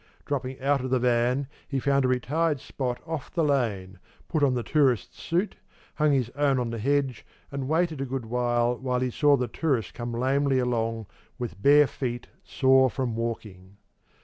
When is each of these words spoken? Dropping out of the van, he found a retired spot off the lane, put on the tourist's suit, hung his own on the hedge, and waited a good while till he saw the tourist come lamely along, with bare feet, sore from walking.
Dropping 0.25 0.59
out 0.61 0.83
of 0.83 0.89
the 0.89 0.97
van, 0.97 1.47
he 1.67 1.77
found 1.79 2.03
a 2.03 2.07
retired 2.07 2.59
spot 2.59 2.99
off 3.05 3.29
the 3.31 3.43
lane, 3.43 3.99
put 4.29 4.41
on 4.41 4.55
the 4.55 4.63
tourist's 4.63 5.21
suit, 5.21 5.57
hung 5.93 6.11
his 6.11 6.31
own 6.31 6.57
on 6.57 6.71
the 6.71 6.79
hedge, 6.79 7.23
and 7.51 7.67
waited 7.67 8.01
a 8.01 8.05
good 8.05 8.25
while 8.25 8.79
till 8.79 8.99
he 8.99 9.11
saw 9.11 9.37
the 9.37 9.47
tourist 9.47 9.93
come 9.93 10.11
lamely 10.11 10.57
along, 10.57 11.05
with 11.37 11.61
bare 11.61 11.85
feet, 11.85 12.25
sore 12.43 12.89
from 12.89 13.15
walking. 13.15 13.77